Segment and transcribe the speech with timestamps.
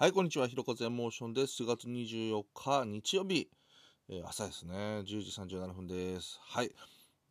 [0.00, 0.46] はい、こんにちは。
[0.46, 1.60] ひろかずエモーションです。
[1.60, 3.50] 4月24日、日曜日、
[4.08, 4.72] えー朝ですね。
[4.72, 6.38] 10時37分です。
[6.40, 6.70] はい。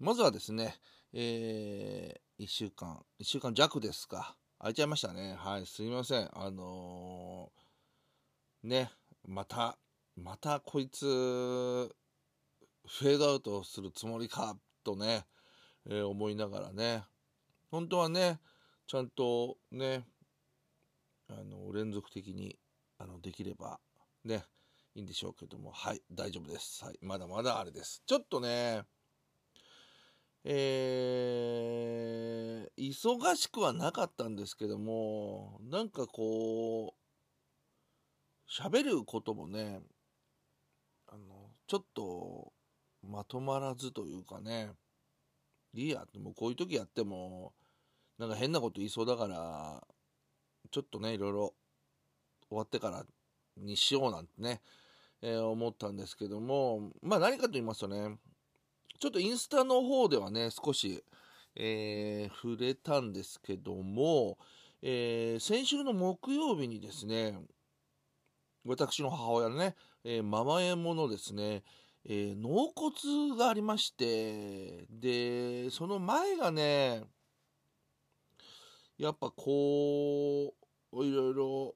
[0.01, 0.75] まずはですね、
[1.13, 4.35] えー、1週間、1週間弱ですか。
[4.59, 5.37] 空いちゃいましたね。
[5.39, 6.29] はい、すいません。
[6.33, 8.91] あのーね、
[9.25, 9.77] また、
[10.17, 15.25] またこいつ、フェードアウトするつもりか、とね、
[15.85, 17.05] えー思いながらね、
[17.71, 18.41] 本当はね、
[18.87, 20.05] ちゃんとね、
[21.29, 22.57] あの連続的に
[22.97, 23.79] あのできれば
[24.23, 24.43] ね
[24.95, 28.01] いいんでしょうけどもはい大丈夫です、はい、まだまだあれです。
[28.05, 28.83] ちょっとね
[30.49, 39.81] えー、忙しくはなかったんですけどもなんかこう喋ることもね
[41.07, 42.53] あのちょっと
[43.05, 44.71] まとまらずというかね
[45.73, 47.51] いいやもうこういう時やっても
[48.17, 49.83] なんか変なこと言いそうだから
[50.71, 51.53] ちょっとねいろいろ
[52.49, 53.05] 終わってから
[53.57, 54.61] にしようなんてね、
[55.21, 58.17] えー思ったんですけどもまあ何かと言いますとね
[58.99, 61.03] ちょっとインスタの方ではね少し、
[61.55, 64.37] えー触れたんですけども、
[64.81, 67.37] えー先週の木曜日にですね
[68.65, 71.63] 私の母親のね、えーママエモのですね、
[72.05, 77.03] えー納骨がありましてでその前がね
[78.97, 80.53] やっぱこ
[80.91, 81.75] ういろいろ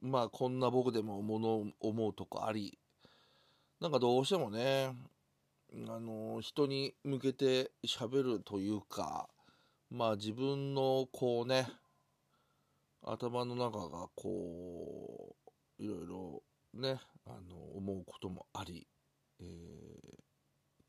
[0.00, 2.78] まあこんな僕でももの思うとこあり
[3.80, 4.94] なんかどうしてもね
[5.88, 9.28] あの人に向けて喋るというか
[9.90, 11.68] まあ自分のこうね
[13.04, 15.36] 頭の中がこ
[15.78, 16.42] ういろいろ
[16.74, 18.86] ねあの思うこともあり、
[19.40, 20.18] えー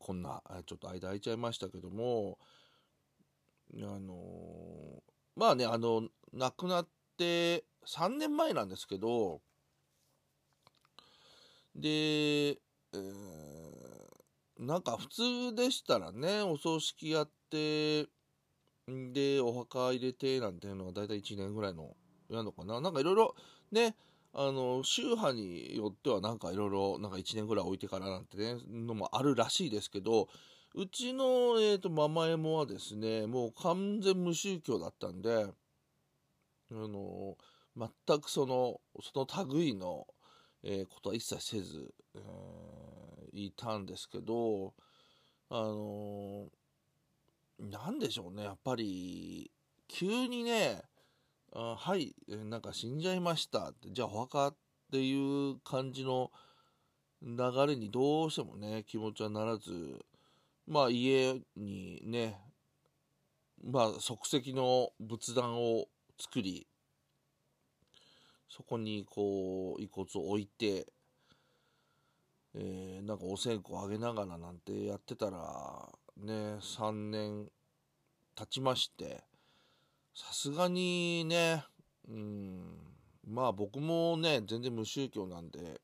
[0.00, 2.38] こんなちょっと間空いちゃいましたけども
[3.74, 4.14] あの
[5.40, 6.02] まあねあの
[6.34, 9.40] 亡くなって3年前なんですけど
[11.74, 13.40] で、えー
[14.58, 18.02] なんか普通でしたらねお葬式やって
[18.86, 21.96] でお墓入れてなんていうのが大体1年ぐらいの
[22.28, 22.78] やのかな。
[22.82, 23.34] なんかいろいろ
[23.72, 23.96] ね
[24.34, 30.28] あの宗派によってはなんかいろいろなんか1年ぐらい置いてからなんてねのもあるらしいですけど
[30.74, 31.24] うちの、
[31.60, 35.46] えー、とママエモはですねもう完全無宗教だったんで
[36.72, 37.36] あの
[37.76, 40.06] 全くそのその類の、
[40.62, 42.70] えーことは一切せず、えー
[43.32, 44.74] いたんですけど
[45.50, 46.46] あの
[47.58, 49.50] なんでしょうねやっぱり
[49.88, 50.82] 急にね
[51.52, 54.56] 「あはいなんか死んじゃいました」ってじゃあお墓っ
[54.90, 56.30] ていう感じの
[57.22, 60.04] 流れにどうしてもね気持ちはならず
[60.66, 62.38] まあ家にね
[63.62, 65.86] まあ即席の仏壇を
[66.18, 66.66] 作り
[68.48, 70.86] そこにこう遺骨を置いて、
[72.54, 75.38] えーなんかお線香あげながらなんてやってたら
[76.16, 77.46] ね3年
[78.34, 79.22] 経ちまして
[80.14, 81.64] さすがにね
[82.08, 82.60] うん
[83.26, 85.80] まあ僕もね全然無宗教なんで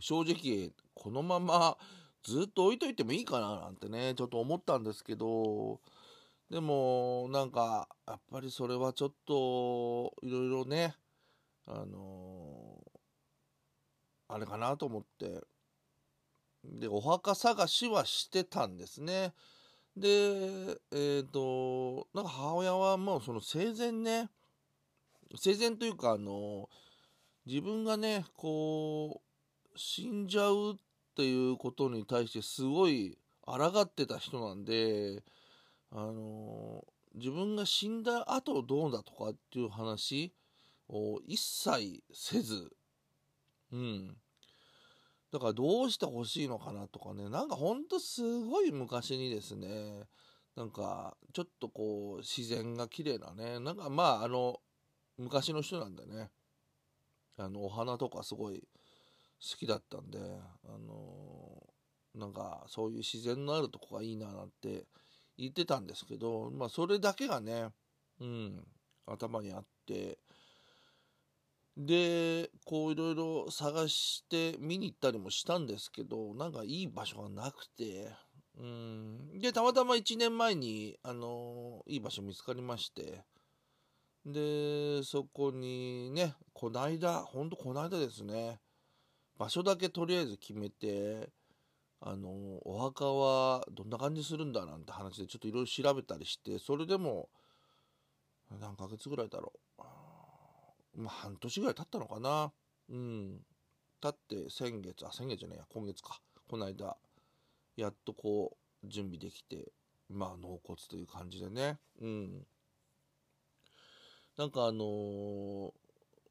[0.00, 1.76] 正直このまま
[2.24, 5.80] ずっと置いといてもいいかななんてねちょっと思ったんですけど
[6.50, 10.94] でもなんかやっぱりそれはちょっといろいろね
[11.66, 12.78] あの
[14.28, 15.42] あれかなと思って。
[16.64, 19.32] でお墓探しはしてたんですね。
[19.96, 24.28] でえっ、となんか母親はもうその生前ね
[25.36, 26.68] 生前というかあの
[27.46, 29.22] 自分がねこ
[29.74, 30.78] う死んじゃう
[31.14, 33.16] っていうことに対してすごい
[33.46, 35.22] 抗ってた人なんで
[35.92, 40.34] あの自分が死んだ後どうだとかっていう話
[40.88, 42.68] を一切せず
[43.72, 44.16] うん。
[45.32, 50.02] だからどうしてほしいのかなとかねなんかほんとすごい昔にですね
[50.56, 54.58] なんかちょっとこう自然が綺麗なねなんかまああの
[55.16, 56.30] 昔の人なんでね
[57.36, 58.62] あのお花とかすごい
[59.50, 60.18] 好きだったんで
[60.64, 61.62] あの
[62.14, 64.84] なんかそういう自然のあるとこがいいななんて
[65.36, 67.68] 言ってたんですけどまあそれだけがね
[68.20, 68.64] うん
[69.06, 70.18] 頭にあって
[71.76, 78.10] でこういろいろ探して見に行ったりもしたんですけどなんかいい場所がなくて
[78.56, 83.24] うんでたまたま1年前にあのいい場所見つかりまして
[84.24, 88.58] でそこにねこないだほんとこないだですね。
[89.38, 91.28] 場所だけとりあえず決めて
[92.00, 92.28] あの
[92.64, 97.28] お墓はどんな感じするんだなんて話でちょっといろいろ調べたりしてそれでも
[98.60, 99.64] 何ヶ月ぐらいだろう
[100.96, 102.52] まあ、半年ぐらい経ったのかな。
[102.88, 103.40] うん。
[104.00, 106.20] 経って先月、あ、先月じゃないや、今月か。
[106.48, 106.96] この間、
[107.76, 109.72] やっとこう、準備できて、
[110.08, 111.78] まあ、納骨という感じでね。
[112.00, 112.46] うん。
[114.36, 115.72] なんかあのー、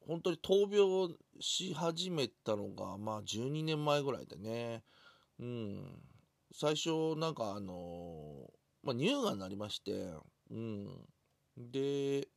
[0.06, 4.82] 本当に闘病し始めたのが、まあ、12年前ぐらいでね。
[5.38, 6.02] うん。
[6.52, 8.50] 最初、なんかあの、
[8.82, 10.10] まあ、乳がんになりまして、
[10.50, 10.88] うん。
[11.56, 12.28] で、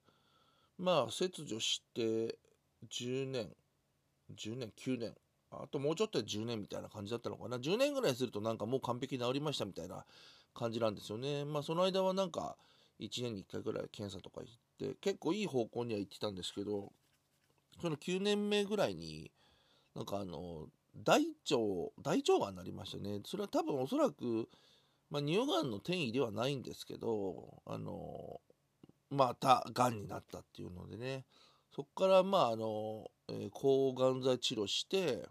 [0.77, 2.37] まあ、切除して
[2.89, 3.49] 10年、
[4.29, 5.13] 10年、9年、
[5.51, 7.59] あともうちょっとで10年みたいな感じだったのかな。
[7.59, 10.05] 10年ぐらいするとなんかもう完璧治りましたみたいな
[10.53, 11.45] 感じなんですよね。
[11.45, 12.57] まあ、その間はなんか、
[12.99, 16.91] 1年に1回ぐらい検査とか行って、結構いい方向には行ってたんですけど、
[17.81, 19.31] その9年目ぐらいに、
[19.95, 23.21] なんかあの、大腸、大腸がんになりましたね。
[23.25, 24.49] それは多分おそらく、
[25.09, 28.41] まあ、乳がんの転移ではないんですけど、あの、
[29.09, 31.25] またがんになったっていうのでね、
[31.73, 35.27] そこからまああの、えー、抗がん剤治療して、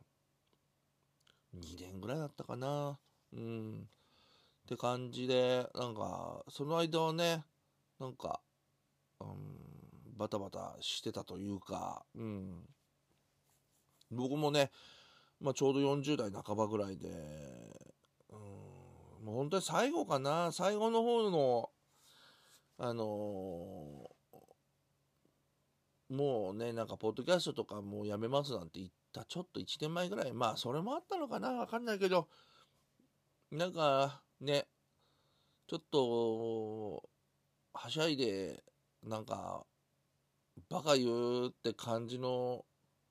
[1.55, 2.99] 2年ぐらいだったかな。
[3.33, 3.81] うん。
[3.81, 7.45] って感じで、なんか、その間はね、
[7.99, 8.41] なんか、
[9.21, 9.56] うん、
[10.17, 12.65] バタバタしてたというか、うん。
[14.11, 14.71] 僕もね、
[15.41, 17.09] まあ、ちょうど40代半ばぐらいで、
[18.31, 18.37] う
[19.23, 21.71] ん、もう本当に最後かな、最後の方の、
[22.79, 32.29] あのー、もうね、なんか、ポッドキャストとかもうやめますなんて言ったちょっと1年前ぐらい、まあ、それもあったのかな、わかんないけど、
[33.51, 34.67] なんか、ね、
[35.67, 37.09] ちょっと、
[37.75, 38.63] はしゃいで、
[39.03, 39.67] なんか、
[40.69, 42.65] バカ言うって感じの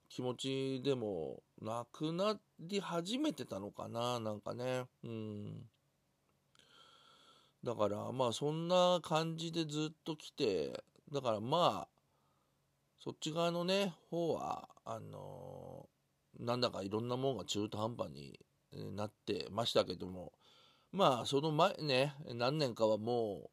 [0.09, 4.85] 気持ちでもなくなり始めてたのかな、なんかね。
[5.03, 5.69] うん。
[7.63, 11.87] だからまあそんな感じでずっと来て、だからまあ、
[12.99, 18.39] そっち側のね、方は、あのー、なんだかいろんなもんが中途半端に
[18.95, 20.33] なってましたけども、
[20.91, 23.49] まあその前ね、何年かはもう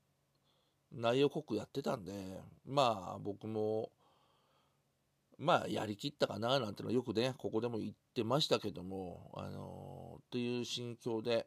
[0.95, 2.13] 内容濃くやってたんで、
[2.67, 3.91] まあ僕も、
[5.39, 11.47] まあやりきったかななんてのはよくね、ここでも言ってましたけども、あのー、という心境で、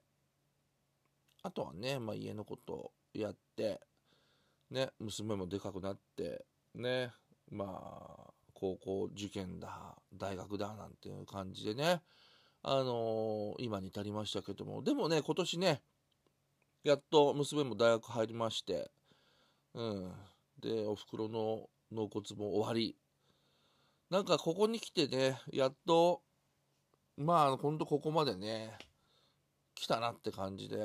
[1.43, 3.79] あとはね、まあ、家のことやって、
[4.71, 6.43] ね、娘もでかくなって、
[6.73, 7.11] ね、
[7.51, 12.01] まあ、高校受験だ、大学だ、なんていう感じでね、
[12.63, 15.81] あのー、今に至りましたけども、でもね、今年ね、
[16.83, 18.89] やっと娘も大学入りまして、
[19.75, 20.11] うん。
[20.61, 22.97] で、お袋の納骨も終わり。
[24.09, 26.21] なんかここに来てね、やっと、
[27.17, 28.77] まあ、ほんとここまでね、
[29.75, 30.77] 来たなって感じで、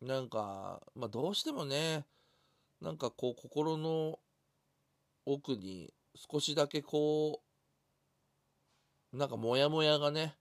[0.00, 2.04] なんか、まあ、どうしてもね、
[2.80, 4.18] なんかこう、心の
[5.24, 7.42] 奥に少しだけこ
[9.12, 10.36] う、なんかモヤモヤがね、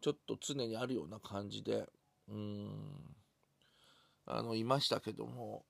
[0.00, 1.86] ちょっと常にあるような感じで、
[2.28, 3.16] うん、
[4.26, 5.64] あの、いましたけども、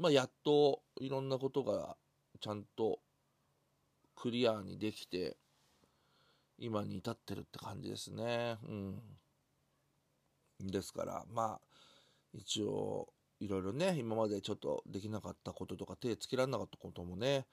[0.00, 1.96] まあ、やっといろんなことが
[2.40, 3.00] ちゃんと
[4.16, 5.36] クリアにできて、
[6.58, 8.56] 今に至ってるって感じですね。
[8.66, 8.98] うん。
[10.66, 11.60] ですから、まあ、
[12.32, 17.46] 一応いろいろね今までちょっとできなかったこととか手つけられなかったこともね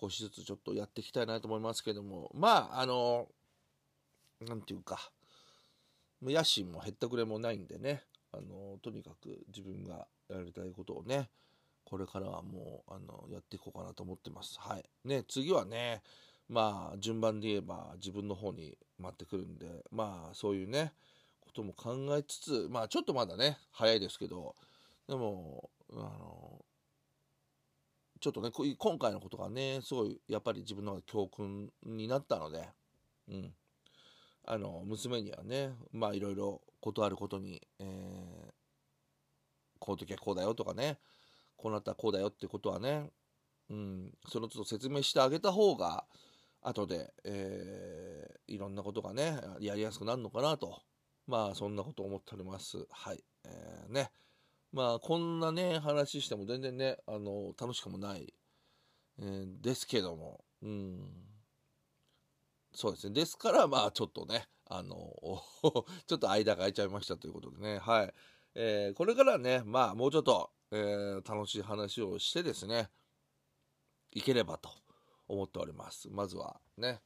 [0.00, 3.28] 少しずつちょっとやっていきたいなと思いますけどもまああの
[4.40, 5.10] 何て言うか
[6.20, 8.02] 野心もへったくれもないんでね
[8.32, 11.30] あのとにかく自分がやりたいことをね
[11.88, 14.58] これからはもうあのやっていこうかなと思ってます。
[14.60, 14.84] はい。
[15.06, 16.02] ね、次はね、
[16.46, 20.92] まあ順番で言えば自分の方に回ってくるんで、まあそういうね、
[21.40, 24.54] ことも考えつつ、まあちょっとまだね、早いですけど、
[25.08, 26.62] でも、あの、
[28.20, 32.68] ちょっとね、今回のことがね、すごい、やっぱり自分の教訓になったので、
[33.28, 33.54] うん。
[34.44, 38.52] あの、娘にはね、まあいろいろことあることに、えー、
[39.78, 40.98] この時はこうだよとかね、
[41.58, 43.10] こうなったらこうだよってことはね、
[43.68, 46.06] うん、その都度説明してあげた方が、
[46.62, 50.80] 後で、えー、いろんなことがね、やりやすくなるのかなと
[51.28, 52.78] まあそんなこと思っております。
[52.90, 53.22] はい。
[53.44, 54.10] えー、ね。
[54.72, 58.32] まあこんなね、話しても全然ね、あの、楽しくもない、
[59.20, 61.00] えー、ですけども、うん。
[62.74, 63.14] そうですね。
[63.14, 65.14] ですからまあちょっとね、あの、
[66.06, 68.14] ちょっと間が空いちゃいましたということでね、はい。
[68.54, 72.90] えー、これからね、まあもうちょっと、えー、楽しい話をしてですね、
[74.12, 74.70] いければと
[75.26, 76.08] 思っております。
[76.10, 77.00] まずはね、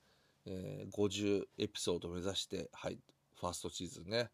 [0.44, 2.98] えー、50エピソード目指して、はい、
[3.38, 4.30] ファーストシーズンね。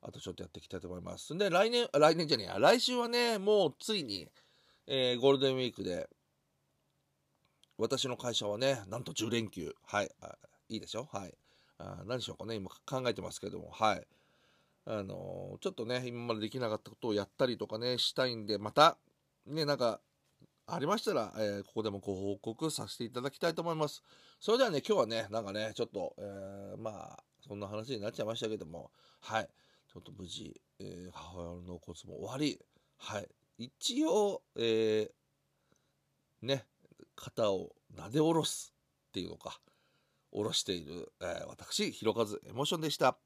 [0.00, 1.36] あとちょっとやっていきたいと思います。
[1.36, 4.28] で、来年、来年じゃねえや、来週はね、もうついに、
[4.86, 6.08] えー、ゴールデンウィークで、
[7.76, 9.74] 私の会社はね、なんと10連休。
[9.84, 10.10] はい。
[10.68, 11.08] いいでしょ？
[11.12, 11.34] はい。
[11.78, 14.06] あ何しようかね、今考えてますけども、はい。
[14.90, 18.96] あのー、ちょっとね、今までできなかったことをやったりとかね、したいんで、また、
[19.46, 20.00] ね、なんか、
[20.66, 24.02] ありましたら、えー、ここでもご報告させていただきたいと思います。
[24.40, 28.90] それではね、今日はね、なんかね、ちょっと、えー、まあ、そんな話になっちゃいましたけども、
[29.20, 29.48] はい。
[29.92, 32.58] ちょっと無事、えー、母親の納骨も終わり、
[32.96, 33.28] はい。
[33.58, 36.64] 一応、えー、ね、
[37.14, 38.72] 肩を撫で下ろす
[39.08, 39.60] っていうのか、
[40.30, 43.18] 下ろしている、えー、私、ひろかずエモーションでした。